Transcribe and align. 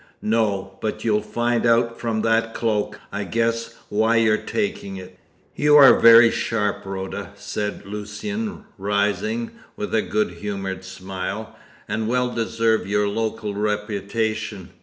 "No; 0.23 0.79
but 0.81 1.03
you'll 1.05 1.21
find 1.21 1.63
out 1.63 1.99
from 1.99 2.23
that 2.23 2.55
cloak. 2.55 2.99
I 3.11 3.23
guess 3.23 3.75
why 3.87 4.15
you're 4.15 4.35
taking 4.35 4.95
it." 4.97 5.19
"You 5.55 5.75
are 5.77 5.99
very 5.99 6.31
sharp, 6.31 6.83
Rhoda," 6.87 7.33
said 7.35 7.85
Lucian, 7.85 8.63
rising, 8.79 9.51
with 9.75 9.93
a 9.93 10.01
good 10.01 10.31
humoured 10.31 10.83
smile, 10.85 11.55
"and 11.87 12.07
well 12.07 12.33
deserve 12.33 12.87
your 12.87 13.07
local 13.07 13.53
reputation. 13.53 14.71